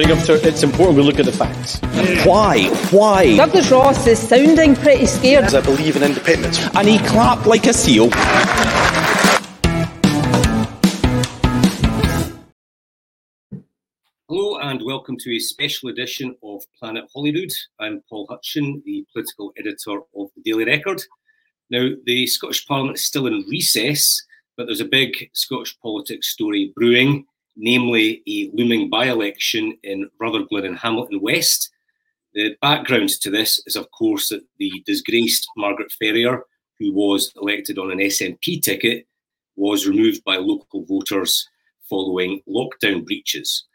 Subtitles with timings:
[0.00, 1.78] I think it's important we look at the facts.
[2.24, 2.68] Why?
[2.90, 3.36] Why?
[3.36, 5.44] Douglas Ross is sounding pretty scared.
[5.44, 6.58] Because I believe in independence.
[6.74, 8.08] And he clapped like a seal.
[14.26, 17.52] Hello and welcome to a special edition of Planet Holyrood.
[17.78, 21.02] I'm Paul Hutcheon, the political editor of the Daily Record.
[21.68, 24.24] Now, the Scottish Parliament is still in recess,
[24.56, 30.64] but there's a big Scottish politics story brewing namely a looming by election in Rutherglen
[30.64, 31.70] and Hamilton West.
[32.34, 36.44] The background to this is, of course, that the disgraced Margaret Ferrier,
[36.78, 39.06] who was elected on an SNP ticket,
[39.56, 41.46] was removed by local voters
[41.88, 43.66] following lockdown breaches.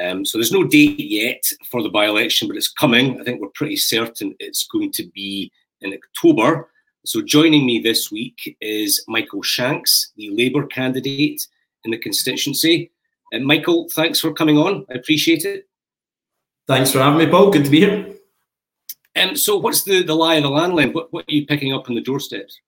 [0.00, 3.20] Um, so there's no date yet for the by election, but it's coming.
[3.20, 6.68] I think we're pretty certain it's going to be in October.
[7.04, 11.44] So joining me this week is Michael Shanks, the Labour candidate
[11.84, 12.91] in the constituency.
[13.32, 14.86] And Michael, thanks for coming on.
[14.90, 15.66] I appreciate it.
[16.68, 17.50] Thanks for having me, Paul.
[17.50, 18.14] Good to be here.
[19.16, 21.88] Um, so, what's the, the lie of the land What, what are you picking up
[21.88, 22.60] on the doorsteps?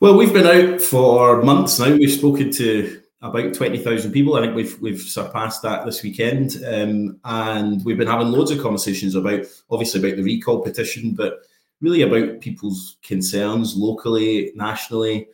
[0.00, 1.94] Well, we've been out for months now.
[1.94, 4.36] We've spoken to about 20,000 people.
[4.36, 6.62] I think we've we've surpassed that this weekend.
[6.66, 11.40] Um, and we've been having loads of conversations about, obviously, about the recall petition, but
[11.80, 15.28] really about people's concerns locally, nationally,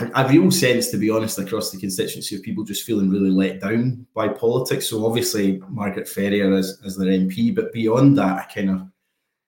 [0.00, 3.60] a real sense, to be honest, across the constituency of people just feeling really let
[3.60, 4.88] down by politics.
[4.88, 8.82] So obviously Margaret Ferrier as, as their MP, but beyond that, I kind of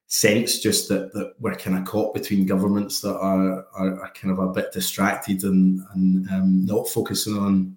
[0.07, 4.33] sense just that that we're kind of caught between governments that are are, are kind
[4.33, 7.77] of a bit distracted and and um, not focusing on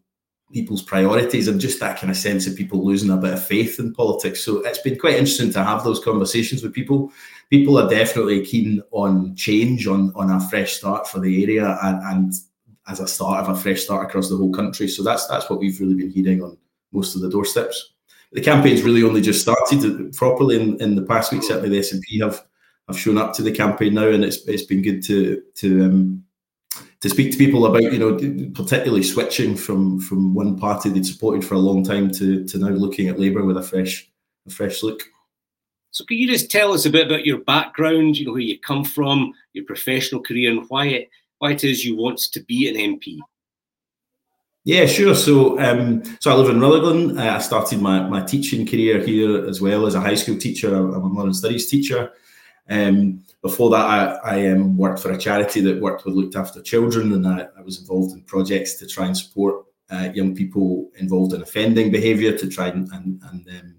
[0.52, 3.80] people's priorities and just that kind of sense of people losing a bit of faith
[3.80, 4.44] in politics.
[4.44, 7.12] So it's been quite interesting to have those conversations with people.
[7.50, 12.02] People are definitely keen on change, on on a fresh start for the area, and,
[12.04, 12.34] and
[12.88, 14.88] as a start of a fresh start across the whole country.
[14.88, 16.58] So that's that's what we've really been hearing on
[16.92, 17.94] most of the doorsteps.
[18.32, 21.44] The campaign's really only just started properly in, in the past week.
[21.44, 22.44] Certainly, the SNP have
[22.88, 26.24] have shown up to the campaign now, and it's it's been good to to um,
[27.02, 28.16] to speak to people about you know
[28.54, 32.70] particularly switching from from one party they'd supported for a long time to to now
[32.70, 34.10] looking at Labour with a fresh
[34.48, 35.04] a fresh look.
[35.92, 38.18] So, can you just tell us a bit about your background?
[38.18, 41.10] You know where you come from, your professional career, and why it
[41.44, 43.20] why it is you want to be an MP.
[44.64, 45.14] Yeah, sure.
[45.14, 47.20] So, um, so I live in Rutherglen.
[47.20, 50.74] Uh, I started my, my teaching career here as well as a high school teacher.
[50.74, 52.14] I'm a modern studies teacher.
[52.70, 56.62] Um, before that, I, I um, worked for a charity that worked with looked after
[56.62, 60.92] children, and I, I was involved in projects to try and support uh, young people
[60.96, 63.76] involved in offending behaviour to try and, and, and um,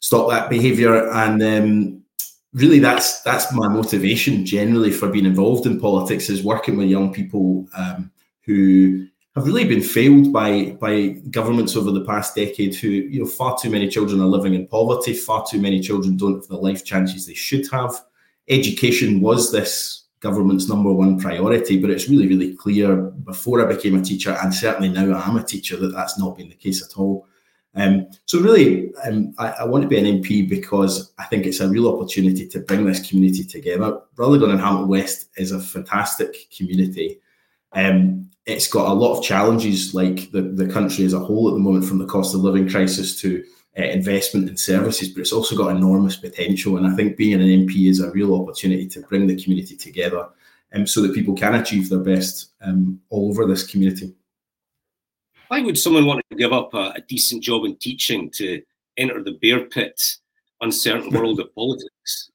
[0.00, 1.10] stop that behaviour.
[1.12, 2.03] And um,
[2.54, 7.12] really that's that's my motivation generally for being involved in politics is working with young
[7.12, 8.10] people um,
[8.42, 13.26] who have really been failed by by governments over the past decade who you know
[13.26, 16.56] far too many children are living in poverty far too many children don't have the
[16.56, 17.92] life chances they should have.
[18.48, 23.94] Education was this government's number one priority but it's really really clear before i became
[23.94, 26.98] a teacher and certainly now i'm a teacher that that's not been the case at
[26.98, 27.26] all
[27.76, 31.58] um, so really, um, I, I, want to be an MP because I think it's
[31.58, 34.00] a real opportunity to bring this community together.
[34.16, 37.20] Rutherglen and Hamilton West is a fantastic community.
[37.72, 41.54] Um, it's got a lot of challenges, like the, the country as a whole at
[41.54, 43.42] the moment, from the cost of living crisis to
[43.76, 46.76] uh, investment in services, but it's also got enormous potential.
[46.76, 50.28] And I think being an MP is a real opportunity to bring the community together
[50.72, 54.14] um, so that people can achieve their best um, all over this community
[55.48, 58.62] why would someone want to give up a, a decent job in teaching to
[58.96, 60.00] enter the bear pit,
[60.60, 62.30] uncertain world of politics?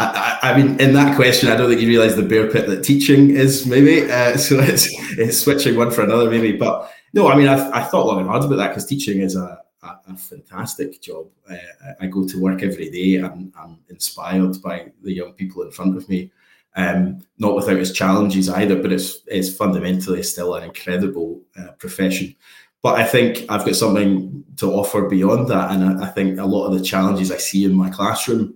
[0.00, 2.84] I, I, mean, in that question, I don't think you realise the bear pit that
[2.84, 4.08] teaching is, maybe.
[4.08, 6.52] Uh, so it's, it's switching one for another, maybe.
[6.52, 9.34] But no, I mean, I, I thought long and hard about that because teaching is
[9.34, 11.26] a, a, a fantastic job.
[11.50, 11.56] Uh,
[12.00, 13.16] I go to work every day.
[13.16, 16.30] I'm, I'm inspired by the young people in front of me.
[16.78, 22.34] Um, not without its challenges either, but it's it's fundamentally still an incredible uh, profession.
[22.82, 26.44] But I think I've got something to offer beyond that, and I, I think a
[26.44, 28.54] lot of the challenges I see in my classroom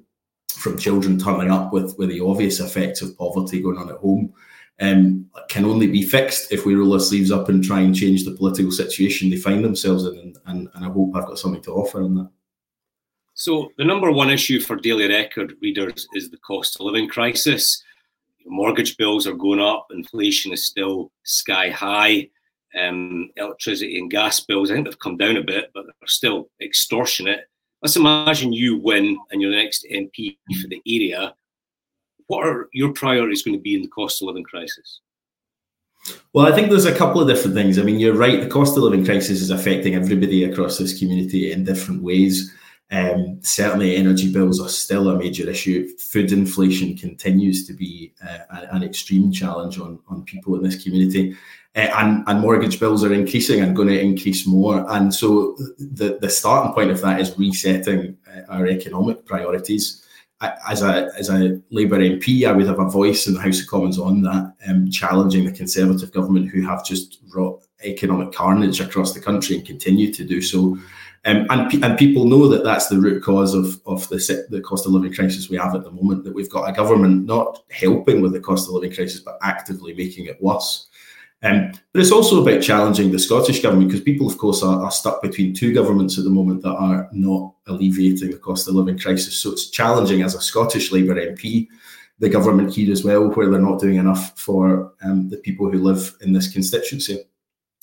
[0.52, 4.32] from children turning up with with the obvious effects of poverty going on at home
[4.80, 8.25] um, can only be fixed if we roll our sleeves up and try and change
[8.25, 10.18] the political situation they find themselves in.
[10.18, 12.30] And, and, and I hope I've got something to offer on that.
[13.34, 17.82] So, the number one issue for Daily Record readers is the cost of living crisis.
[18.46, 22.28] Mortgage bills are going up, inflation is still sky high.
[22.78, 26.48] Um, electricity and gas bills, I think they've come down a bit, but they're still
[26.62, 27.40] extortionate.
[27.82, 31.34] Let's imagine you win and you're the next MP for the area
[32.32, 35.00] what are your priorities going to be in the cost of living crisis?
[36.32, 37.78] Well, I think there's a couple of different things.
[37.78, 38.40] I mean, you're right.
[38.40, 42.52] The cost of living crisis is affecting everybody across this community in different ways.
[42.92, 45.88] Um, certainly, energy bills are still a major issue.
[45.96, 51.34] Food inflation continues to be uh, an extreme challenge on, on people in this community.
[51.74, 54.84] Uh, and, and mortgage bills are increasing and going to increase more.
[54.90, 60.02] And so, the, the starting point of that is resetting uh, our economic priorities
[60.68, 63.68] as a as a Labour MP, I would have a voice in the House of
[63.68, 69.12] Commons on that, um, challenging the Conservative government who have just wrought economic carnage across
[69.12, 70.76] the country and continue to do so.
[71.24, 74.86] Um, and, and people know that that's the root cause of, of the, the cost
[74.86, 78.20] of living crisis we have at the moment, that we've got a government not helping
[78.20, 80.88] with the cost of living crisis, but actively making it worse.
[81.44, 84.92] Um, but it's also about challenging the Scottish government because people, of course, are, are,
[84.92, 88.98] stuck between two governments at the moment that are not alleviating the cost of living
[88.98, 89.36] crisis.
[89.36, 91.66] So it's challenging as a Scottish Labour MP,
[92.20, 95.78] the government here as well, where they're not doing enough for um, the people who
[95.78, 97.25] live in this constituency.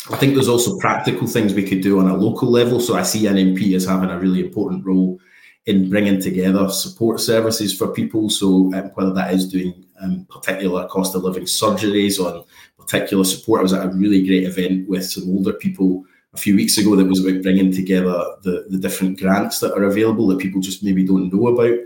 [0.09, 2.79] I think there's also practical things we could do on a local level.
[2.79, 5.19] So I see an MP as having a really important role
[5.65, 8.29] in bringing together support services for people.
[8.29, 12.45] So um, whether that is doing um, particular cost of living surgeries on
[12.77, 13.59] particular support.
[13.59, 16.95] I was at a really great event with some older people a few weeks ago
[16.95, 20.83] that was about bringing together the, the different grants that are available that people just
[20.83, 21.77] maybe don't know about.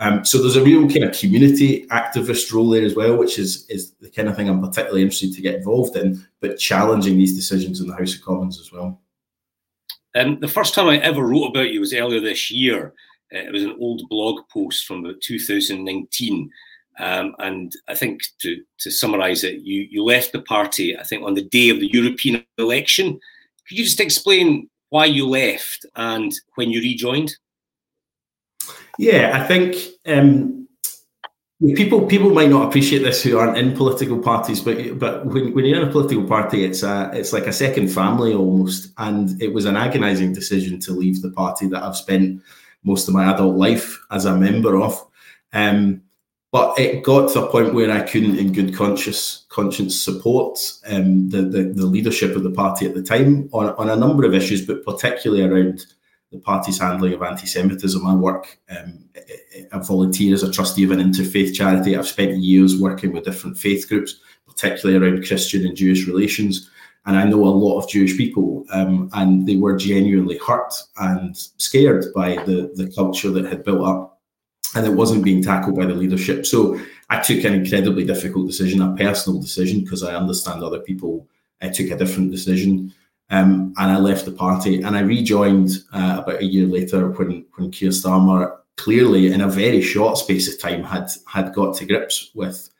[0.00, 3.66] Um, so there's a real kind of community activist role there as well, which is
[3.68, 7.34] is the kind of thing I'm particularly interested to get involved in, but challenging these
[7.34, 9.00] decisions in the House of Commons as well.
[10.14, 12.94] Um, the first time I ever wrote about you was earlier this year.
[13.34, 16.50] Uh, it was an old blog post from about 2019,
[16.98, 21.24] um, and I think to, to summarise it, you, you left the party, I think,
[21.24, 23.20] on the day of the European election.
[23.68, 27.36] Could you just explain why you left and when you rejoined?
[28.98, 30.68] Yeah, I think um,
[31.60, 35.64] people people might not appreciate this who aren't in political parties, but but when, when
[35.64, 38.92] you're in a political party, it's a it's like a second family almost.
[38.98, 42.42] And it was an agonising decision to leave the party that I've spent
[42.82, 45.00] most of my adult life as a member of.
[45.52, 46.02] Um,
[46.50, 51.28] but it got to a point where I couldn't, in good conscience, conscience support um,
[51.28, 54.32] the, the, the leadership of the party at the time on, on a number of
[54.34, 55.84] issues, but particularly around
[56.32, 58.06] the party's handling of anti-Semitism.
[58.06, 59.04] I work, um,
[59.72, 61.96] I volunteer as a trustee of an interfaith charity.
[61.96, 66.70] I've spent years working with different faith groups, particularly around Christian and Jewish relations.
[67.06, 71.34] And I know a lot of Jewish people, um, and they were genuinely hurt and
[71.36, 74.18] scared by the, the culture that had built up
[74.74, 76.44] and it wasn't being tackled by the leadership.
[76.44, 76.78] So
[77.10, 81.26] I took an incredibly difficult decision, a personal decision, because I understand other people
[81.60, 82.92] I took a different decision.
[83.30, 87.44] Um, and I left the party and I rejoined uh, about a year later when,
[87.56, 91.84] when Keir Starmer clearly in a very short space of time had had got to
[91.84, 92.70] grips with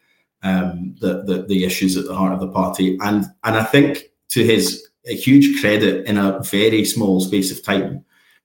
[0.42, 2.96] um, the, the, the issues at the heart of the party.
[3.02, 8.04] And and I think to his huge credit in a very small space of time,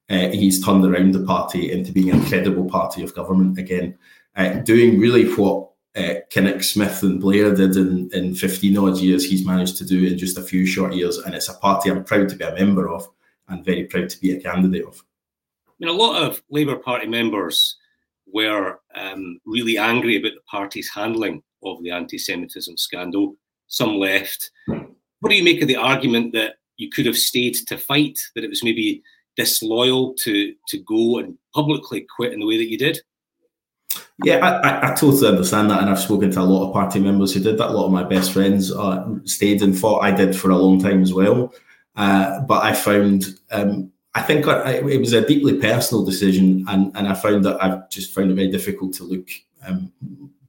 [0.09, 3.97] uh, he's turned around the party into being a credible party of government again,
[4.35, 5.62] uh, doing really what
[5.95, 10.05] uh, Kinnock, Smith, and Blair did in, in 15 odd years, he's managed to do
[10.05, 11.19] in just a few short years.
[11.19, 13.07] And it's a party I'm proud to be a member of
[13.47, 15.03] and very proud to be a candidate of.
[15.67, 17.77] I mean, a lot of Labour Party members
[18.25, 23.35] were um, really angry about the party's handling of the anti Semitism scandal.
[23.67, 24.51] Some left.
[24.67, 28.43] What do you make of the argument that you could have stayed to fight, that
[28.43, 29.01] it was maybe
[29.35, 32.99] disloyal to to go and publicly quit in the way that you did?
[34.23, 37.33] Yeah, I, I, totally understand that, and I've spoken to a lot of party members
[37.33, 37.69] who did that.
[37.69, 40.03] A lot of my best friends uh, stayed and fought.
[40.03, 41.53] I did for a long time as well,
[41.95, 46.91] uh, but I found um, I think I, it was a deeply personal decision, and
[46.95, 49.27] and I found that I've just found it very difficult to look
[49.65, 49.91] um,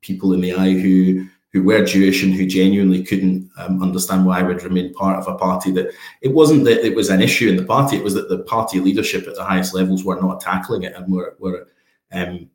[0.02, 4.40] people in the eye who who were Jewish and who genuinely couldn't um, understand why
[4.40, 7.48] I would remain part of a party that it wasn't that it was an issue
[7.48, 10.40] in the party, it was that the party leadership at the highest levels were not
[10.40, 11.68] tackling it and were, were
[12.12, 12.50] um,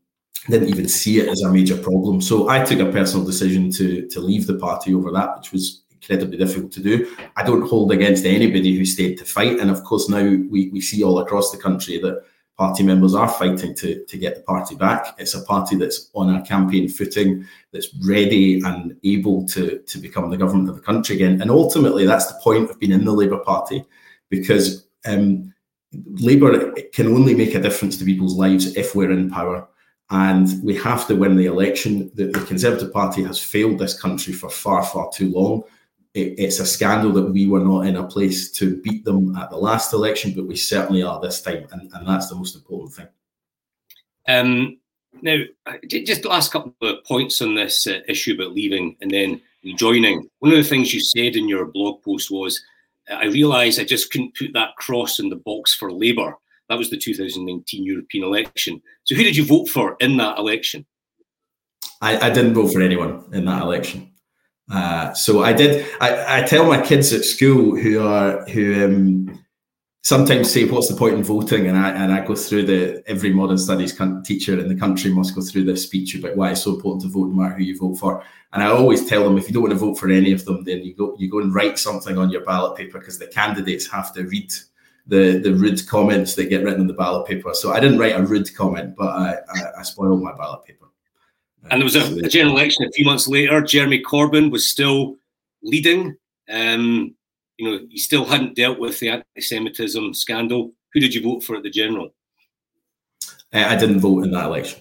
[0.50, 2.22] didn't even see it as a major problem.
[2.22, 5.84] So I took a personal decision to to leave the party over that, which was
[5.92, 7.16] incredibly difficult to do.
[7.36, 10.82] I don't hold against anybody who stayed to fight, and of course now we we
[10.82, 12.24] see all across the country that
[12.60, 15.16] party members are fighting to, to get the party back.
[15.18, 20.30] It's a party that's on a campaign footing, that's ready and able to, to become
[20.30, 21.42] the government of the country again.
[21.42, 23.86] And ultimately, that's the point of being in the Labour Party,
[24.28, 25.54] because um,
[25.94, 29.66] Labour can only make a difference to people's lives if we're in power.
[30.12, 32.12] And we have to win the election.
[32.16, 35.64] The, the Conservative Party has failed this country for far, far too long
[36.14, 39.50] it, it's a scandal that we were not in a place to beat them at
[39.50, 42.94] the last election, but we certainly are this time, and, and that's the most important
[42.94, 43.08] thing.
[44.28, 44.78] Um,
[45.22, 45.38] now,
[45.88, 50.30] just the last couple of points on this uh, issue about leaving and then rejoining.
[50.40, 52.62] One of the things you said in your blog post was,
[53.10, 56.36] I realised I just couldn't put that cross in the box for Labour.
[56.70, 58.82] That was the 2019 European election.
[59.04, 60.86] So, who did you vote for in that election?
[62.02, 64.12] I, I didn't vote for anyone in that election.
[64.72, 65.86] Uh, so I did.
[66.00, 69.44] I, I tell my kids at school who are who um,
[70.04, 73.34] sometimes say, "What's the point in voting?" And I and I go through the every
[73.34, 76.76] modern studies teacher in the country must go through this speech about why it's so
[76.76, 78.24] important to vote, no matter who you vote for.
[78.54, 80.64] And I always tell them, if you don't want to vote for any of them,
[80.64, 83.90] then you go you go and write something on your ballot paper because the candidates
[83.90, 84.54] have to read
[85.10, 87.54] the the rude comments that get written on the ballot paper.
[87.54, 90.86] So I didn't write a rude comment, but I, I, I spoiled my ballot paper.
[91.72, 93.62] And there was a, a, general election a few months later.
[93.62, 95.18] Jeremy Corbyn was still
[95.62, 96.16] leading.
[96.50, 97.16] Um,
[97.58, 100.72] you know, he still hadn't dealt with the anti-Semitism scandal.
[100.94, 102.14] Who did you vote for at the general?
[103.54, 104.80] Uh, I didn't vote in that election.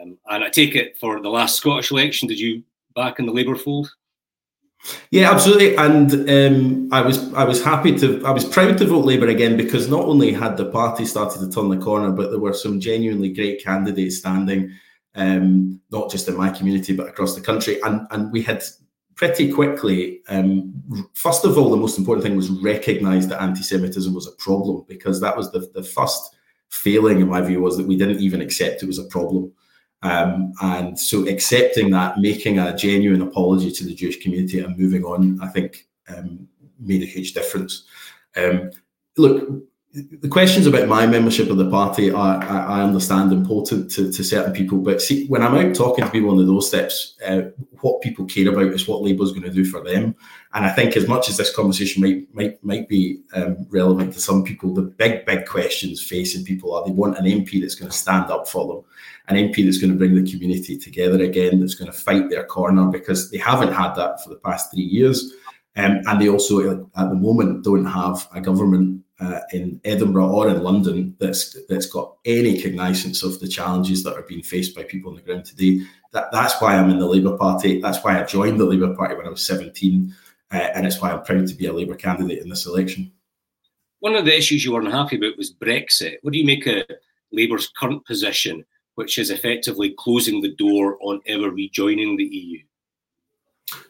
[0.00, 2.62] Um, and I take it for the last Scottish election, did you
[2.94, 3.90] back in the Labour fold?
[5.10, 5.76] Yeah, absolutely.
[5.76, 9.56] And um, I was I was happy to I was proud to vote Labour again
[9.56, 12.80] because not only had the party started to turn the corner, but there were some
[12.80, 14.72] genuinely great candidates standing
[15.14, 17.80] um, not just in my community but across the country.
[17.82, 18.62] And and we had
[19.14, 24.28] pretty quickly, um, first of all, the most important thing was recognise that anti-Semitism was
[24.28, 26.36] a problem because that was the the first
[26.68, 29.52] failing in my view was that we didn't even accept it was a problem.
[30.02, 35.04] Um, and so accepting that, making a genuine apology to the Jewish community and moving
[35.04, 37.84] on, I think um, made a huge difference.
[38.36, 38.70] Um,
[39.16, 39.48] look,
[39.92, 44.52] the questions about my membership of the party are, I understand, important to, to certain
[44.52, 44.78] people.
[44.78, 47.42] But see, when I'm out talking to people on the doorsteps, uh,
[47.80, 50.14] what people care about is what Labour's going to do for them.
[50.58, 54.20] And I think, as much as this conversation might might might be um, relevant to
[54.20, 57.88] some people, the big big questions facing people are they want an MP that's going
[57.88, 58.84] to stand up for them,
[59.28, 62.44] an MP that's going to bring the community together again, that's going to fight their
[62.44, 65.32] corner because they haven't had that for the past three years.
[65.76, 70.48] Um, and they also, at the moment, don't have a government uh, in Edinburgh or
[70.48, 74.82] in London that's that's got any cognizance of the challenges that are being faced by
[74.82, 75.86] people on the ground today.
[76.10, 77.80] That that's why I'm in the Labour Party.
[77.80, 80.12] That's why I joined the Labour Party when I was 17,
[80.52, 83.12] uh, and it's why I'm proud to be a Labour candidate in this election.
[84.00, 86.18] One of the issues you weren't happy about was Brexit.
[86.22, 86.84] What do you make of
[87.32, 88.64] Labour's current position,
[88.94, 92.60] which is effectively closing the door on ever rejoining the EU?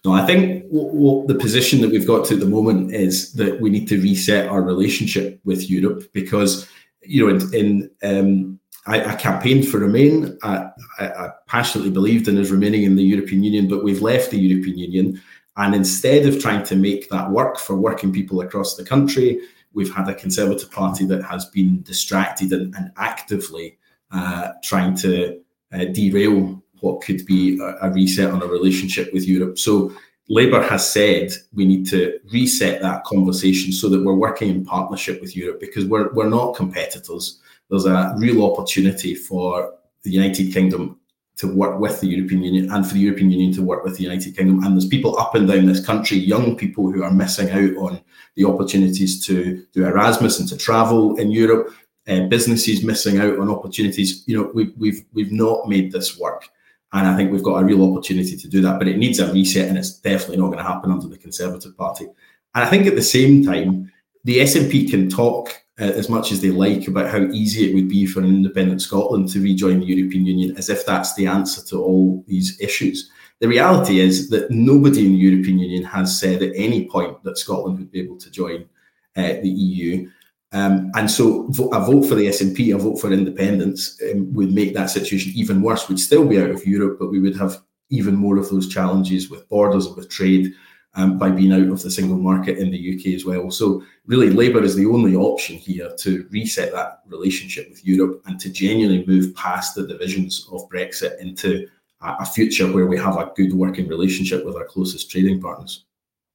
[0.04, 3.70] No, I think the position that we've got to at the moment is that we
[3.70, 6.68] need to reset our relationship with Europe because,
[7.02, 10.36] you know, in, in um, I, I, campaigned for Remain.
[10.42, 14.38] I, I, passionately believed in us remaining in the European Union, but we've left the
[14.38, 15.20] European Union.
[15.58, 19.40] And instead of trying to make that work for working people across the country,
[19.74, 23.76] we've had a Conservative Party that has been distracted and, and actively
[24.12, 25.40] uh, trying to
[25.72, 29.58] uh, derail what could be a, a reset on a relationship with Europe.
[29.58, 29.92] So
[30.28, 35.20] Labour has said we need to reset that conversation so that we're working in partnership
[35.20, 37.40] with Europe because we're, we're not competitors.
[37.68, 39.74] There's a real opportunity for
[40.04, 41.00] the United Kingdom
[41.38, 44.02] to work with the European Union and for the European Union to work with the
[44.02, 44.62] United Kingdom.
[44.62, 48.00] And there's people up and down this country, young people who are missing out on
[48.34, 51.72] the opportunities to do Erasmus and to travel in Europe.
[52.08, 54.24] Uh, businesses missing out on opportunities.
[54.26, 56.48] You know, we've we've we've not made this work.
[56.92, 59.30] And I think we've got a real opportunity to do that, but it needs a
[59.30, 62.06] reset, and it's definitely not going to happen under the Conservative Party.
[62.54, 63.92] And I think at the same time,
[64.24, 67.88] the SNP can talk uh, as much as they like about how easy it would
[67.88, 71.64] be for an independent Scotland to rejoin the European Union, as if that's the answer
[71.66, 73.10] to all these issues.
[73.40, 77.38] The reality is that nobody in the European Union has said at any point that
[77.38, 78.68] Scotland would be able to join
[79.16, 80.10] uh, the EU.
[80.50, 84.74] Um, and so a vote for the SNP, a vote for independence um, would make
[84.74, 85.88] that situation even worse.
[85.88, 87.58] We'd still be out of Europe, but we would have
[87.90, 90.52] even more of those challenges with borders and with trade.
[90.98, 93.50] Um, by being out of the single market in the UK as well.
[93.50, 98.38] So, really, Labour is the only option here to reset that relationship with Europe and
[98.40, 101.68] to genuinely move past the divisions of Brexit into
[102.00, 105.84] a future where we have a good working relationship with our closest trading partners.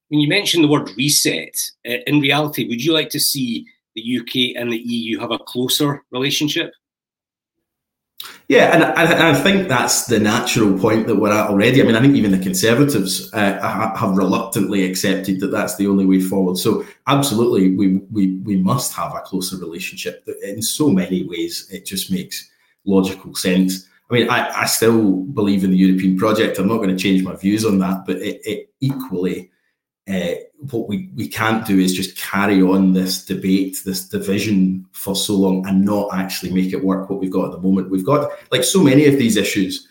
[0.08, 1.56] When you mentioned the word reset,
[1.88, 3.66] uh, in reality, would you like to see
[3.96, 6.74] the UK and the EU have a closer relationship?
[8.54, 11.82] Yeah, and I, I, think that's the natural point that we're at already.
[11.82, 13.60] I mean, I think even the Conservatives uh,
[13.98, 16.58] have reluctantly accepted that that's the only way forward.
[16.58, 20.28] So, absolutely, we, we we must have a closer relationship.
[20.44, 22.50] In so many ways, it just makes
[22.86, 23.88] logical sense.
[24.12, 26.60] I mean, I, I still believe in the European project.
[26.60, 29.50] I'm not going to change my views on that, but it, it equally
[30.08, 30.36] uh,
[30.72, 35.34] what we, we can't do is just carry on this debate, this division for so
[35.34, 37.90] long and not actually make it work what we've got at the moment.
[37.90, 39.88] We've got, like so many of these issues,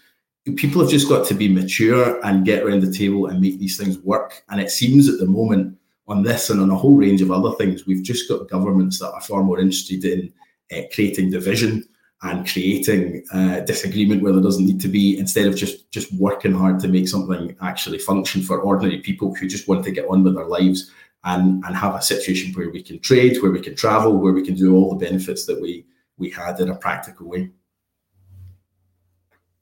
[0.56, 3.76] people have just got to be mature and get around the table and make these
[3.76, 4.42] things work.
[4.48, 7.52] And it seems at the moment on this and on a whole range of other
[7.56, 10.32] things, we've just got governments that are far more interested in
[10.76, 11.84] uh, creating division
[12.22, 16.52] and creating uh, disagreement where there doesn't need to be instead of just just working
[16.52, 20.22] hard to make something actually function for ordinary people who just want to get on
[20.22, 20.90] with their lives
[21.24, 24.44] and and have a situation where we can trade where we can travel where we
[24.44, 25.84] can do all the benefits that we
[26.16, 27.50] we had in a practical way.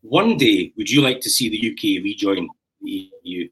[0.02, 2.48] One day would you like to see the uk rejoin
[2.82, 3.48] the eu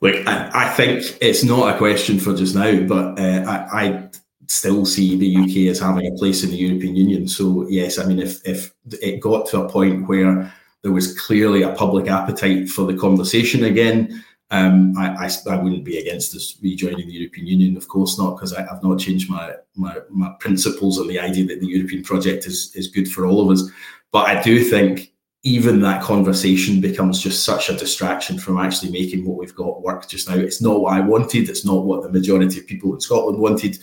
[0.00, 4.07] Look, I, I think it's not a question for just now, but uh, I, I
[4.48, 7.28] still see the UK as having a place in the European Union.
[7.28, 10.52] So yes, I mean, if if it got to a point where
[10.82, 15.84] there was clearly a public appetite for the conversation again, um, I, I, I, wouldn't
[15.84, 17.76] be against us rejoining the European Union.
[17.76, 21.60] Of course not, because I've not changed my, my my principles on the idea that
[21.60, 23.70] the European project is is good for all of us.
[24.10, 25.12] But I do think
[25.42, 30.08] even that conversation becomes just such a distraction from actually making what we've got work
[30.08, 30.34] just now.
[30.34, 31.48] It's not what I wanted.
[31.48, 33.78] It's not what the majority of people in Scotland wanted.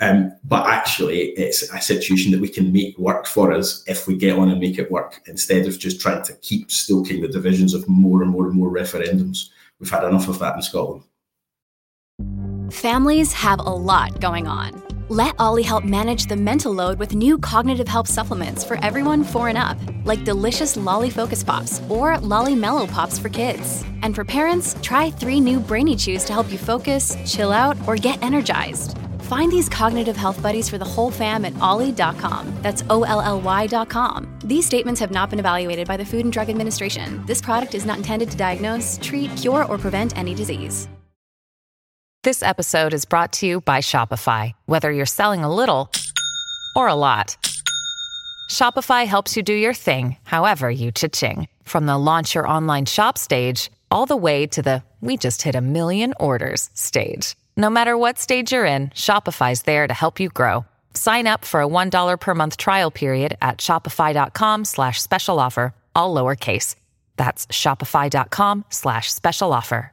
[0.00, 4.16] Um, but actually, it's a situation that we can make work for us if we
[4.16, 7.74] get on and make it work instead of just trying to keep stoking the divisions
[7.74, 9.50] of more and more and more referendums.
[9.78, 11.04] We've had enough of that in Scotland.
[12.72, 14.82] Families have a lot going on.
[15.10, 19.48] Let OLLY help manage the mental load with new cognitive help supplements for everyone four
[19.48, 23.84] and up, like delicious Lolly Focus Pops or Lolly Mellow Pops for kids.
[24.02, 27.96] And for parents, try three new Brainy Chews to help you focus, chill out, or
[27.96, 28.96] get energized.
[29.24, 32.52] Find these cognitive health buddies for the whole fam at olly.com.
[32.62, 34.38] That's O L L Y.com.
[34.44, 37.24] These statements have not been evaluated by the Food and Drug Administration.
[37.26, 40.88] This product is not intended to diagnose, treat, cure, or prevent any disease.
[42.22, 44.52] This episode is brought to you by Shopify.
[44.66, 45.90] Whether you're selling a little
[46.76, 47.36] or a lot,
[48.50, 51.48] Shopify helps you do your thing, however you cha-ching.
[51.64, 55.54] From the launch your online shop stage, all the way to the we just hit
[55.54, 57.34] a million orders stage.
[57.56, 60.64] No matter what stage you're in, Shopify's there to help you grow.
[60.94, 66.14] Sign up for a $1 per month trial period at shopify.com slash special offer, all
[66.14, 66.76] lowercase.
[67.16, 69.92] That's shopify.com slash special offer.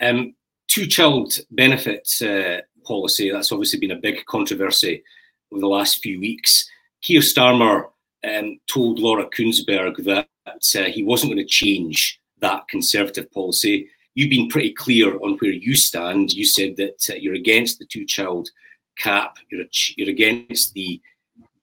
[0.00, 0.34] Um,
[0.68, 5.02] two child benefits uh, policy, that's obviously been a big controversy
[5.50, 6.68] over the last few weeks.
[7.02, 7.86] Keir Starmer
[8.24, 14.30] um, told Laura Kuenssberg that uh, he wasn't going to change that Conservative policy you've
[14.30, 16.32] been pretty clear on where you stand.
[16.32, 18.50] You said that uh, you're against the two child
[18.96, 19.64] cap, you're,
[19.96, 21.00] you're against the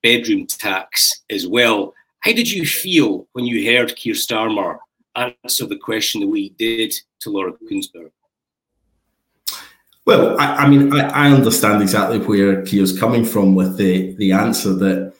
[0.02, 1.94] bedroom tax as well.
[2.20, 4.78] How did you feel when you heard Keir Starmer
[5.16, 8.10] answer the question the way he did to Laura Kuenssberg?
[10.04, 14.32] Well, I, I mean, I, I, understand exactly where Keir's coming from with the, the
[14.32, 15.14] answer that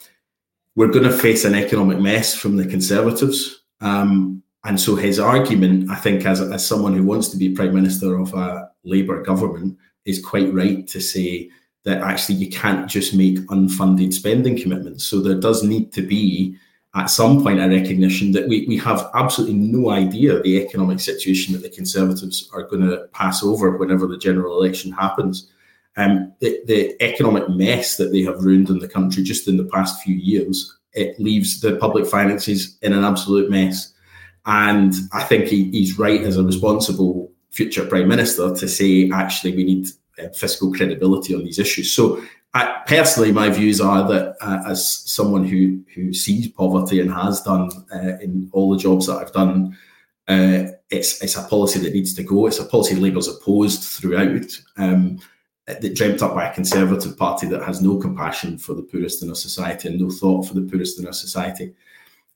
[0.75, 3.62] we're going to face an economic mess from the Conservatives.
[3.81, 4.32] Um,
[4.64, 8.18] and so his argument, I think, as, as someone who wants to be prime minister
[8.18, 11.51] of a Labour government, is quite right to say
[11.85, 15.05] that actually you can't just make unfunded spending commitments.
[15.05, 16.57] So there does need to be,
[16.94, 21.55] at some point, a recognition that we, we have absolutely no idea the economic situation
[21.55, 25.51] that the Conservatives are going to pass over whenever the general election happens.
[25.96, 29.64] Um, the, the economic mess that they have ruined in the country just in the
[29.64, 33.92] past few years, it leaves the public finances in an absolute mess.
[34.47, 39.57] And I think he, he's right as a responsible future prime minister to say, actually,
[39.57, 39.87] we need
[40.19, 41.95] uh, fiscal credibility on these issues.
[41.95, 42.23] So,
[42.55, 47.41] I, personally, my views are that uh, as someone who who sees poverty and has
[47.41, 49.77] done uh, in all the jobs that I've done,
[50.29, 52.47] uh, it's it's a policy that needs to go.
[52.47, 54.61] It's a policy Labour's opposed throughout.
[54.77, 55.19] Um,
[55.67, 59.29] that dreamt up by a conservative party that has no compassion for the poorest in
[59.29, 61.73] our society and no thought for the poorest in our society.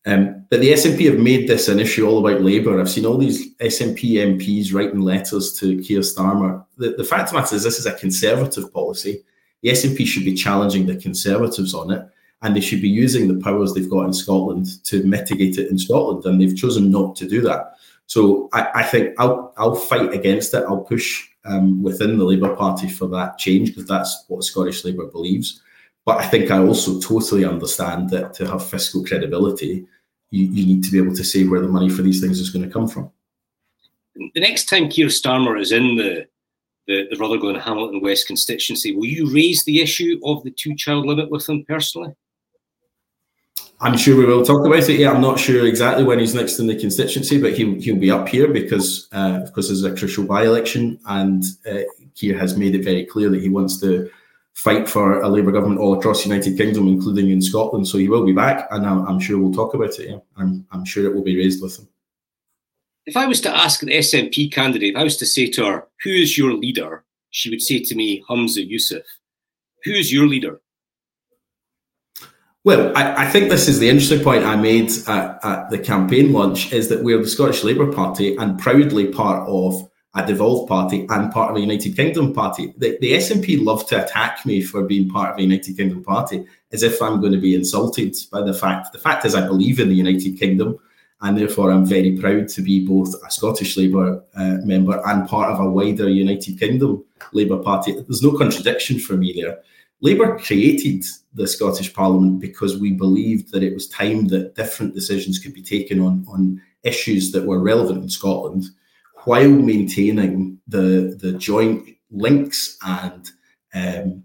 [0.07, 2.81] Um, but the SNP have made this an issue all about Labour.
[2.81, 6.64] I've seen all these SNP MPs writing letters to Keir Starmer.
[6.79, 9.25] The, the fact of the matter is, this is a Conservative policy.
[9.62, 12.07] The SNP should be challenging the Conservatives on it,
[12.42, 15.79] and they should be using the powers they've got in Scotland to mitigate it in
[15.79, 17.73] Scotland, and they've chosen not to do that.
[18.07, 20.64] So I, I think I'll I'll fight against it.
[20.69, 25.07] I'll push um, within the Labour Party for that change because that's what Scottish Labour
[25.07, 25.62] believes.
[26.05, 29.87] But I think I also totally understand that to have fiscal credibility,
[30.37, 32.51] you, you need to be able to say where the money for these things is
[32.51, 33.11] going to come from.
[34.16, 36.27] The next time Keir Starmer is in the
[36.87, 41.05] the, the Rutherglen Hamilton West constituency, will you raise the issue of the two child
[41.05, 42.14] limit with him personally?
[43.81, 45.01] I'm sure we will talk about it.
[45.01, 48.11] Yeah, I'm not sure exactly when he's next in the constituency, but he'll he'll be
[48.11, 51.81] up here because uh, of course there's a crucial by-election, and uh,
[52.14, 54.09] Keir has made it very clear that he wants to
[54.57, 57.87] fight for a Labour government all across the United Kingdom, including in Scotland.
[57.87, 60.11] So he will be back, and I'm, I'm sure we'll talk about it.
[60.11, 61.88] Yeah, I'm I'm sure it will be raised with him.
[63.07, 65.88] If I was to ask the SNP candidate, if I was to say to her,
[66.03, 67.05] "Who is your leader?"
[67.37, 69.03] she would say to me, Humza Yousaf.
[69.85, 70.61] Who is your leader?
[72.64, 76.33] Well, I, I, think this is the interesting point I made at, at, the campaign
[76.33, 81.07] launch is that we're the Scottish Labour Party and proudly part of a devolved party
[81.11, 82.72] and part of a United Kingdom party.
[82.79, 86.46] The, the SNP love to attack me for being part of a United Kingdom party
[86.72, 88.92] as if I'm going to be insulted by the fact.
[88.92, 90.79] The fact is, I believe in the United Kingdom
[91.20, 95.52] and therefore I'm very proud to be both a Scottish Labour uh, member and part
[95.52, 97.92] of a wider United Kingdom Labour Party.
[97.92, 99.59] There's no contradiction for me there.
[100.00, 105.38] Labour created the Scottish Parliament because we believed that it was time that different decisions
[105.38, 108.66] could be taken on, on issues that were relevant in Scotland
[109.26, 113.30] while maintaining the, the joint links and
[113.74, 114.24] um,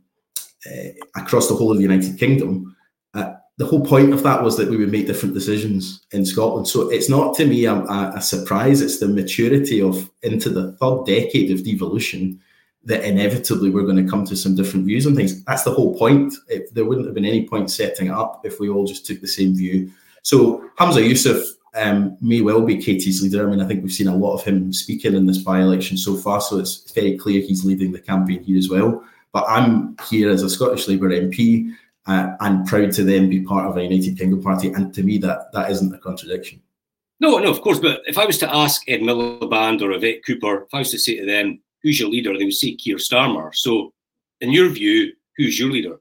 [0.65, 2.75] uh, across the whole of the United Kingdom.
[3.13, 6.67] Uh, the whole point of that was that we would make different decisions in Scotland.
[6.67, 11.05] So it's not to me a, a surprise, it's the maturity of into the third
[11.05, 12.39] decade of devolution
[12.83, 15.43] that inevitably we're going to come to some different views on things.
[15.45, 16.33] That's the whole point.
[16.47, 19.21] If, there wouldn't have been any point setting it up if we all just took
[19.21, 19.91] the same view.
[20.23, 23.47] So Humza Yousaf um, may well be Katy's leader.
[23.47, 26.15] I mean, I think we've seen a lot of him speaking in this by-election so
[26.17, 29.03] far, so it's very clear he's leading the campaign here as well.
[29.31, 31.73] But I'm here as a Scottish Labour MP
[32.07, 34.69] uh, and proud to then be part of a United Kingdom party.
[34.69, 36.61] And to me, that that isn't a contradiction.
[37.21, 37.79] No, no, of course.
[37.79, 40.99] But if I was to ask Ed Miliband or Yvette Cooper, if I was to
[40.99, 42.37] say to them, who's your leader?
[42.37, 43.53] They would say Keir Starmer.
[43.55, 43.93] So,
[44.41, 45.99] in your view, who's your leader?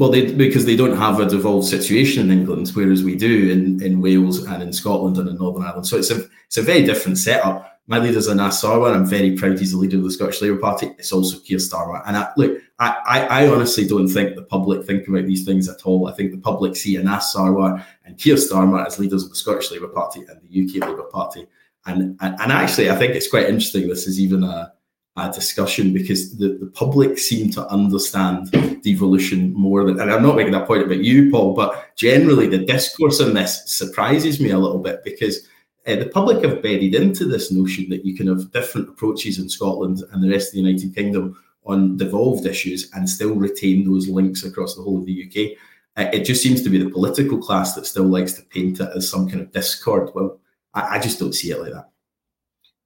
[0.00, 3.82] Well, they, because they don't have a devolved situation in England, whereas we do in,
[3.82, 5.86] in Wales and in Scotland and in Northern Ireland.
[5.86, 7.82] So it's a it's a very different setup.
[7.86, 8.86] My leader's Anas Sarwar.
[8.86, 10.86] And I'm very proud he's the leader of the Scottish Labour Party.
[10.96, 12.02] It's also Keir Starmer.
[12.06, 15.68] And I, look, I, I, I, honestly don't think the public think about these things
[15.68, 16.08] at all.
[16.08, 19.70] I think the public see Anas Sarwar and Keir Starmer as leaders of the Scottish
[19.70, 21.46] Labour Party and the UK Labour Party
[21.86, 23.88] and, and, and actually, I think it's quite interesting.
[23.88, 24.72] This is even a,
[25.16, 28.50] a discussion because the, the public seem to understand
[28.82, 32.64] devolution more than, and I'm not making that point about you, Paul, but generally the
[32.64, 35.46] discourse on this surprises me a little bit because
[35.86, 39.48] uh, the public have bedded into this notion that you can have different approaches in
[39.48, 44.08] Scotland and the rest of the United Kingdom on devolved issues and still retain those
[44.08, 45.58] links across the whole of the UK.
[45.96, 48.88] Uh, it just seems to be the political class that still likes to paint it
[48.94, 50.10] as some kind of discord.
[50.14, 50.38] Well,
[50.72, 51.90] I, I just don't see it like that.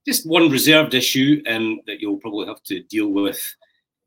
[0.07, 3.43] Just one reserved issue um, that you'll probably have to deal with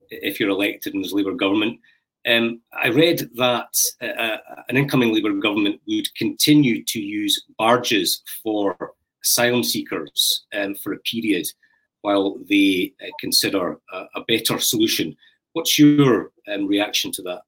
[0.09, 1.79] if you're elected in this Labour government.
[2.27, 4.37] Um, I read that uh, uh,
[4.69, 8.75] an incoming Labour government would continue to use barges for
[9.23, 11.47] asylum seekers um, for a period
[12.01, 15.15] while they uh, consider a, a, better solution.
[15.53, 17.41] What's your um, reaction to that?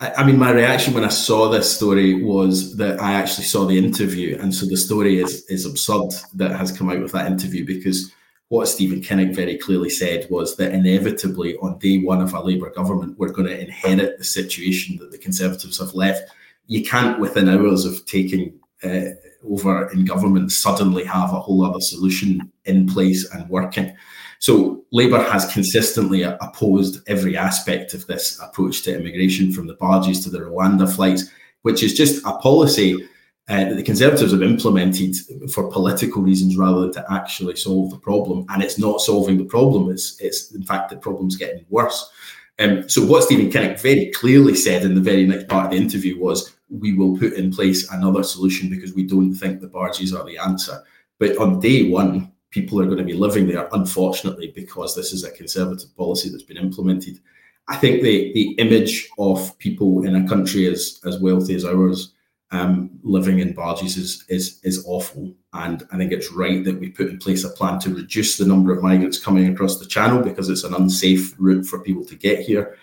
[0.00, 3.78] I mean, my reaction when I saw this story was that I actually saw the
[3.78, 7.64] interview, and so the story is is absurd that has come out of that interview
[7.64, 8.12] because
[8.48, 12.70] what Stephen Kinnock very clearly said was that inevitably on day one of a Labour
[12.70, 16.30] government, we're going to inherit the situation that the Conservatives have left.
[16.66, 19.10] You can't, within hours of taking uh,
[19.48, 23.96] over in government, suddenly have a whole other solution in place and working.
[24.44, 30.22] So Labour has consistently opposed every aspect of this approach to immigration, from the barges
[30.22, 31.30] to the Rwanda flights,
[31.62, 33.08] which is just a policy
[33.48, 35.16] uh, that the Conservatives have implemented
[35.50, 38.44] for political reasons rather than to actually solve the problem.
[38.50, 42.10] And it's not solving the problem; it's, it's in fact the problem's getting worse.
[42.58, 45.78] Um, so what Stephen Kinnock very clearly said in the very next part of the
[45.78, 50.12] interview was, "We will put in place another solution because we don't think the barges
[50.12, 50.82] are the answer."
[51.18, 55.24] But on day one, people are going to be living there, unfortunately, because this is
[55.24, 57.18] a conservative policy that's been implemented.
[57.66, 62.12] I think the the image of people in a country as as wealthy as ours
[62.52, 65.34] um, living in barges is, is is awful.
[65.52, 68.46] And I think it's right that we put in place a plan to reduce the
[68.46, 72.14] number of migrants coming across the channel because it's an unsafe route for people to
[72.14, 72.76] get here.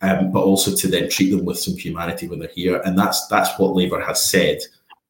[0.00, 2.80] Um, but also to then treat them with some humanity when they're here.
[2.84, 4.58] And that's that's what Labour has said.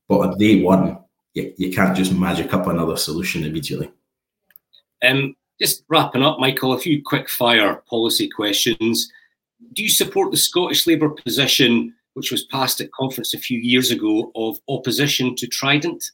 [0.09, 0.99] But on day one,
[1.35, 3.93] you, you can't just magic up another solution immediately.
[5.03, 9.11] Um, just wrapping up, Michael, a few quick fire policy questions.
[9.73, 13.91] Do you support the Scottish Labour position, which was passed at conference a few years
[13.91, 16.13] ago, of opposition to Trident?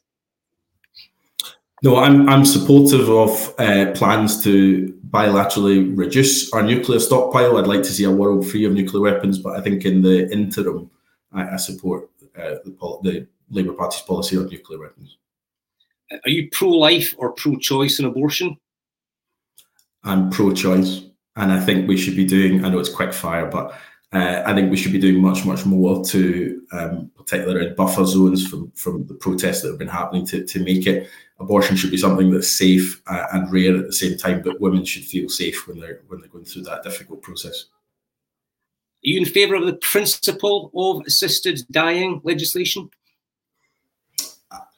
[1.83, 7.57] No, I'm I'm supportive of uh, plans to bilaterally reduce our nuclear stockpile.
[7.57, 10.31] I'd like to see a world free of nuclear weapons, but I think in the
[10.31, 10.89] interim,
[11.31, 15.17] I, I support uh, the, the Labour Party's policy on nuclear weapons.
[16.11, 18.57] Are you pro-life or pro-choice in abortion?
[20.05, 21.01] I'm pro-choice,
[21.35, 22.63] and I think we should be doing.
[22.63, 23.73] I know it's quick fire, but
[24.13, 28.05] uh, I think we should be doing much, much more to, um, particularly in buffer
[28.05, 31.09] zones from from the protests that have been happening, to to make it.
[31.37, 34.85] Abortion should be something that's safe uh, and rare at the same time, but women
[34.85, 37.65] should feel safe when they're when they're going through that difficult process.
[39.03, 42.89] Are you in favour of the principle of assisted dying legislation?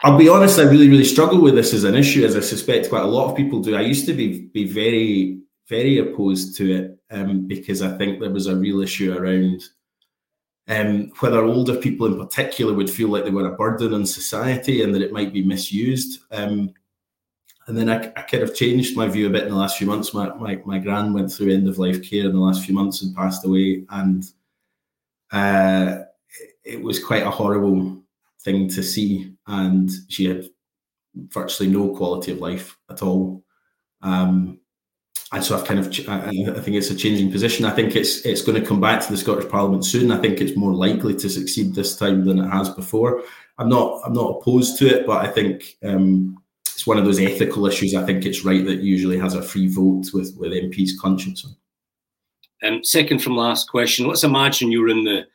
[0.01, 2.89] I'll be honest, I really, really struggle with this as an issue, as I suspect
[2.89, 3.75] quite a lot of people do.
[3.75, 8.29] I used to be be very, very opposed to it um, because I think there
[8.29, 9.63] was a real issue around
[10.67, 14.83] um, whether older people in particular would feel like they were a burden on society
[14.83, 16.19] and that it might be misused.
[16.31, 16.73] Um,
[17.67, 19.87] and then I, I, kind of changed my view a bit in the last few
[19.87, 20.13] months.
[20.13, 23.01] My, my, my gran went through end of life care in the last few months
[23.01, 23.85] and passed away.
[23.89, 24.25] And
[25.31, 25.99] uh,
[26.63, 28.01] it was quite a horrible
[28.41, 30.45] thing to see, and she had
[31.15, 33.43] virtually no quality of life at all.
[34.01, 34.59] Um,
[35.31, 36.31] and so I've kind of, I,
[36.61, 37.65] think it's a changing position.
[37.65, 40.11] I think it's it's going to come back to the Scottish Parliament soon.
[40.11, 43.23] I think it's more likely to succeed this time than it has before.
[43.57, 47.19] I'm not I'm not opposed to it, but I think um, it's one of those
[47.19, 47.93] ethical issues.
[47.93, 51.45] I think it's right that usually has a free vote with with MPs' conscience.
[52.63, 54.07] Um, second from last question.
[54.07, 55.27] Let's imagine you're in the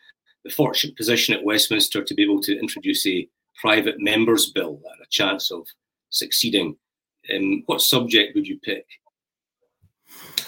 [0.44, 3.28] the fortunate position at Westminster to be able to introduce a
[3.60, 5.66] private members bill at a chance of
[6.10, 6.76] succeeding.
[7.34, 8.86] Um, what subject would you pick?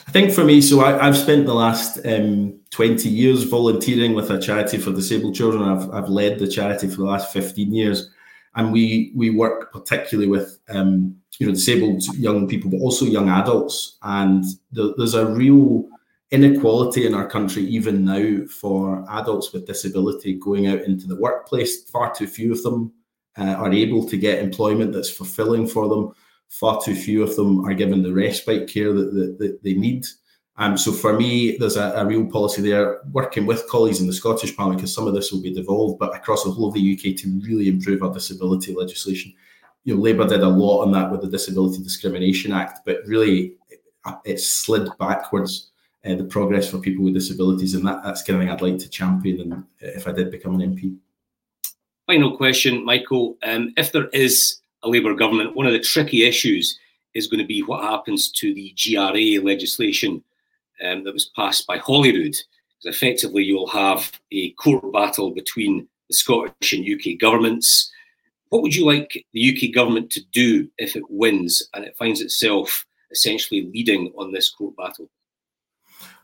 [0.07, 4.31] I think for me, so I, have spent the last um, 20 years volunteering with
[4.31, 5.63] a charity for disabled children.
[5.63, 8.11] I've, I've led the charity for the last 15 years.
[8.57, 13.29] And we we work particularly with um, you know disabled young people, but also young
[13.29, 13.99] adults.
[14.03, 15.89] And the, there's a real
[16.31, 21.85] inequality in our country, even now, for adults with disability going out into the workplace.
[21.91, 22.93] Far too few of them
[23.39, 26.13] uh, are able to get employment that's fulfilling for them.
[26.49, 30.07] Far too few of them are given the respite care that, that, that they need.
[30.57, 34.13] Um, so for me, there's a, a, real policy there, working with colleagues in the
[34.13, 36.95] Scottish Parliament, because some of this will be devolved, but across the whole of the
[36.95, 39.33] UK to really improve our disability legislation.
[39.83, 43.57] You know, Labour did a lot on that with the Disability Discrimination Act, but really
[43.69, 43.83] it,
[44.25, 45.73] it slid backwards
[46.05, 48.79] uh, the progress for people with disabilities, and that, that's kind of thing I'd like
[48.79, 49.41] to champion.
[49.41, 50.97] And uh, if I did become an MP.
[52.07, 53.39] Final question, Michael.
[53.43, 56.79] Um, if there is a Labour government, one of the tricky issues
[57.15, 60.23] is going to be what happens to the GRA legislation
[60.85, 62.35] um, that was passed by Holyrood.
[62.35, 67.91] Because effectively, you'll have a court battle between the Scottish and UK governments.
[68.51, 72.21] What would you like the UK government to do if it wins and it finds
[72.21, 75.09] itself essentially leading on this court battle?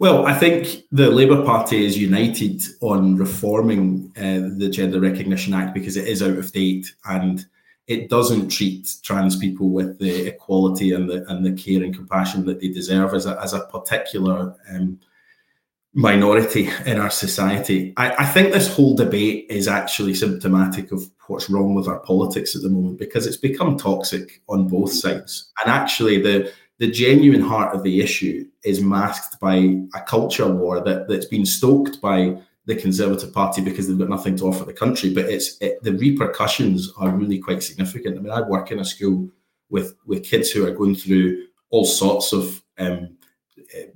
[0.01, 5.75] Well, I think the Labour Party is united on reforming uh, the Gender Recognition Act
[5.75, 7.45] because it is out of date and
[7.87, 12.47] it doesn't treat trans people with the equality and the and the care and compassion
[12.47, 14.99] that they deserve as a, as a particular um,
[15.93, 17.93] minority in our society.
[17.99, 22.57] I, I, think this whole debate is actually symptomatic of what's wrong with our politics
[22.57, 25.53] at the moment because it's become toxic on both sides.
[25.63, 30.83] And actually, the the genuine heart of the issue is masked by a culture war
[30.83, 34.73] that, that's been stoked by the Conservative Party because they've got nothing to offer the
[34.73, 35.13] country.
[35.13, 38.17] But it's it, the repercussions are really quite significant.
[38.17, 39.29] I mean, I work in a school
[39.69, 43.15] with with kids who are going through all sorts of um,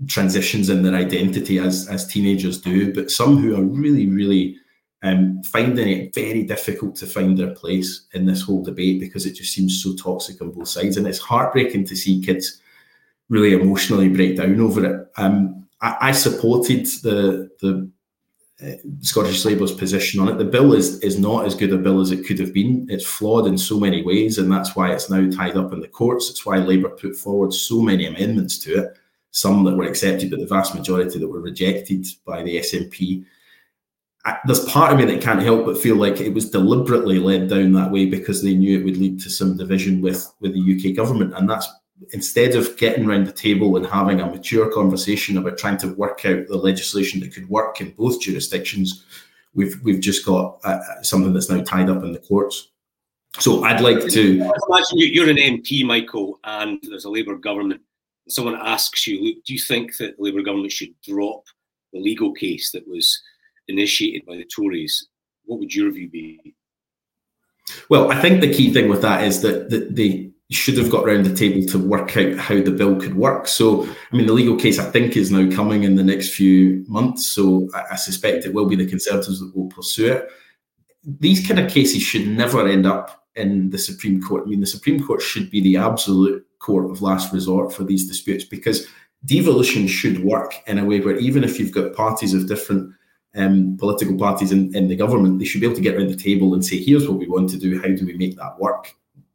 [0.07, 4.59] transitions in their identity as as teenagers do, but some who are really really
[5.03, 9.37] um, finding it very difficult to find their place in this whole debate because it
[9.37, 12.61] just seems so toxic on both sides, and it's heartbreaking to see kids
[13.29, 15.09] really emotionally break down over it.
[15.17, 17.91] Um, I, I, supported the the
[18.63, 20.39] uh, Scottish Labour's position on it.
[20.39, 22.87] The bill is is not as good a bill as it could have been.
[22.91, 25.89] It's flawed in so many ways, and that's why it's now tied up in the
[25.89, 26.31] courts.
[26.31, 28.99] It's why Labour put forward so many amendments to it,
[29.31, 33.25] some that were accepted, but the vast majority that were rejected by the SNP.
[34.47, 37.73] there's part of me that can't help but feel like it was deliberately led down
[37.73, 40.95] that way because they knew it would lead to some division with with the UK
[40.95, 41.69] government, and that's
[42.13, 46.25] instead of getting around the table and having a mature conversation about trying to work
[46.25, 49.05] out the legislation that could work in both jurisdictions,
[49.55, 52.69] we've we've just got uh, something that's now tied up in the courts.
[53.39, 57.81] So I'd like to imagine you're an MP, Michael, and there's a Labour government.
[58.29, 61.45] Someone asks you, "Look, do you think that the Labour government should drop
[61.93, 63.21] the legal case that was
[63.69, 65.09] initiated by the Tories?"
[65.47, 66.55] What would your view be?
[67.91, 71.05] Well, I think the key thing with that is that, the, they should have got
[71.05, 73.49] around the table to work out how the bill could work.
[73.49, 76.85] So, I mean, the legal case I think is now coming in the next few
[76.89, 77.27] months.
[77.27, 80.29] So, I, I suspect it will be the Conservatives that will pursue it.
[81.05, 84.45] These kind of cases should never end up in the Supreme Court.
[84.47, 88.09] I mean, the Supreme Court should be the absolute court of last resort for these
[88.09, 88.87] disputes because
[89.25, 92.93] devolution should work in a way where even if you've got parties of different
[93.35, 96.17] um, political parties in, in the government, they should be able to get around the
[96.17, 97.81] table and say, here's what we want to do.
[97.81, 98.95] How do we make that work?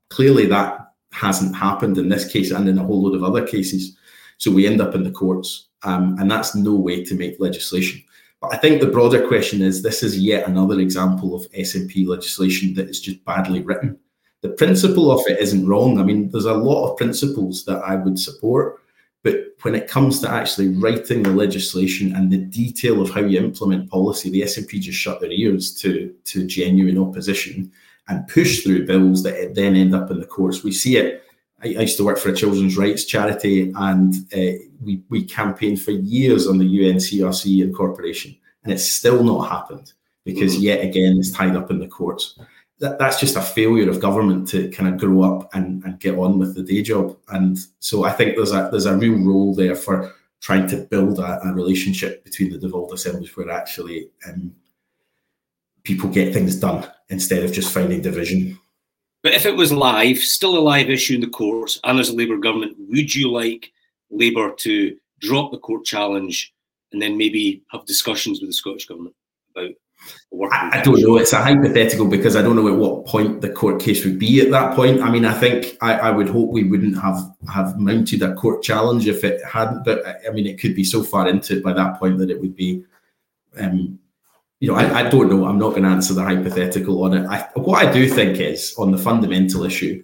[0.10, 3.98] Clearly, that hasn't happened in this case and in a whole load of other cases.
[4.38, 8.02] So we end up in the courts, um, and that's no way to make legislation.
[8.42, 12.74] But I think the broader question is this is yet another example of SNP legislation
[12.76, 14.00] that is just badly written.
[14.42, 16.00] The principle of it isn't wrong.
[16.00, 18.82] I mean, there's a lot of principles that I would support,
[19.24, 23.38] but when it comes to actually writing the legislation and the detail of how you
[23.38, 27.70] implement policy, the SNP just shut their ears to, to genuine opposition
[28.10, 30.64] and push through bills that then end up in the courts.
[30.64, 31.24] We see it.
[31.62, 35.92] I, used to work for a children's rights charity, and uh, we we campaigned for
[35.92, 39.94] years on the UNCRC incorporation, and it's still not happened
[40.24, 40.64] because mm-hmm.
[40.64, 42.40] yet again it's tied up in the courts.
[42.80, 46.18] That, that's just a failure of government to kind of grow up and, and get
[46.18, 47.18] on with the day job.
[47.28, 51.20] And so I think there's a there's a real role there for trying to build
[51.20, 54.56] a, a relationship between the devolved assemblies where actually um,
[55.90, 58.56] people get things done instead of just finding division.
[59.24, 62.16] But if it was live, still a live issue in the courts, and as a
[62.16, 63.72] Labour government, would you like
[64.12, 66.54] Labour to drop the court challenge
[66.92, 69.16] and then maybe have discussions with the Scottish government
[69.56, 69.72] about
[70.54, 71.18] I, I don't know.
[71.18, 74.40] It's a hypothetical because I don't know at what point the court case would be
[74.40, 75.02] at that point.
[75.02, 77.20] I mean, I think I, I, would hope we wouldn't have
[77.54, 79.84] have mounted a court challenge if it hadn't.
[79.84, 82.40] But I mean, it could be so far into it by that point that it
[82.40, 82.86] would be
[83.60, 83.99] um,
[84.60, 85.46] you know, I, I, don't know.
[85.46, 87.26] I'm not going to answer the hypothetical on it.
[87.28, 90.04] I, what I do think is on the fundamental issue,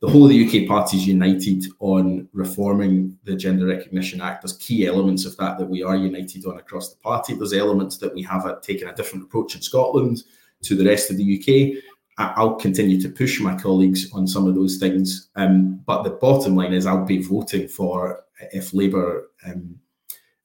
[0.00, 4.42] the whole of the UK party is united on reforming the Gender Recognition Act.
[4.42, 7.34] There's key elements of that that we are united on across the party.
[7.34, 10.22] There's elements that we have a, taken a different approach in Scotland
[10.64, 11.82] to the rest of the UK.
[12.18, 15.28] I, will continue to push my colleagues on some of those things.
[15.36, 19.78] Um, but the bottom line is, I'll be voting for if Labour um,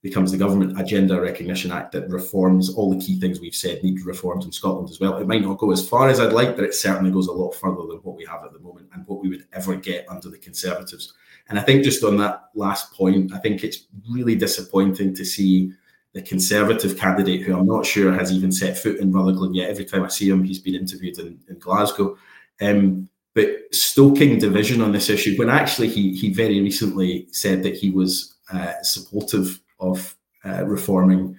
[0.01, 3.83] becomes the government a Gender Recognition Act that reforms all the key things we've said
[3.83, 5.17] need reforms in Scotland as well.
[5.17, 7.51] It might not go as far as I'd like, but it certainly goes a lot
[7.51, 10.29] further than what we have at the moment and what we would ever get under
[10.29, 11.13] the Conservatives.
[11.49, 15.71] And I think just on that last point, I think it's really disappointing to see
[16.13, 19.69] the Conservative candidate, who I'm not sure has even set foot in Rutherglen yet.
[19.69, 22.17] Every time I see him, he's been interviewed in, in Glasgow.
[22.59, 27.77] Um, but stoking division on this issue, when actually he he very recently said that
[27.77, 30.15] he was uh, supportive of
[30.45, 31.37] uh, reforming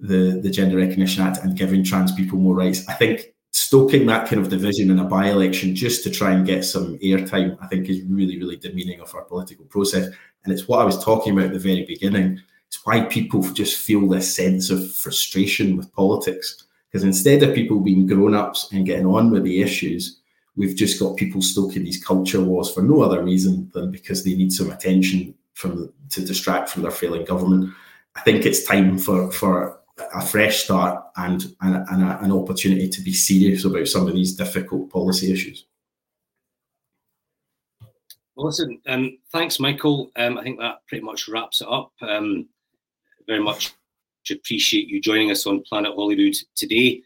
[0.00, 2.86] the, the Gender Recognition Act and giving trans people more rights.
[2.88, 6.46] I think stoking that kind of division in a by election just to try and
[6.46, 10.08] get some airtime, I think, is really, really demeaning of our political process.
[10.44, 12.40] And it's what I was talking about at the very beginning.
[12.68, 16.64] It's why people just feel this sense of frustration with politics.
[16.90, 20.20] Because instead of people being grown ups and getting on with the issues,
[20.56, 24.34] we've just got people stoking these culture wars for no other reason than because they
[24.34, 27.74] need some attention from to distract from their failing government.
[28.14, 29.80] I think it's time for for
[30.14, 34.14] a fresh start and, and, and a, an opportunity to be serious about some of
[34.14, 35.66] these difficult policy issues.
[38.36, 40.12] Well, listen, um, thanks, Michael.
[40.14, 41.90] Um, I think that pretty much wraps it up.
[42.00, 42.48] Um,
[43.26, 43.74] very much
[44.30, 47.02] appreciate you joining us on Planet Holyrood today.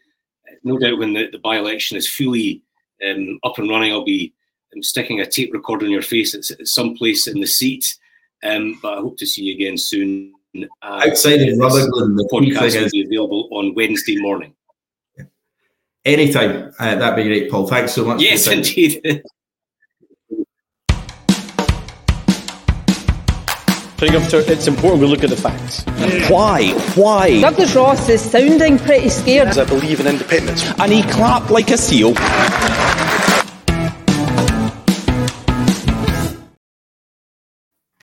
[0.63, 2.61] No doubt when the, the by election is fully
[3.03, 4.35] um, up and running, I'll be
[4.75, 7.97] um, sticking a tape recorder in your face at, at some place in the seat
[8.43, 10.33] um, but I hope to see you again soon.
[10.55, 14.53] Uh, Outside of Rutherglen, the podcast will be available on Wednesday morning.
[16.05, 16.73] Anytime.
[16.79, 17.65] Uh, that'd be great, Paul.
[17.67, 18.21] Thanks so much.
[18.21, 19.23] Yes, indeed.
[24.05, 25.83] it's important we look at the facts.
[26.29, 26.71] Why?
[26.95, 27.41] Why?
[27.41, 29.57] Douglas Ross is sounding pretty scared.
[29.57, 30.63] I believe in independence.
[30.79, 32.13] And he clapped like a seal.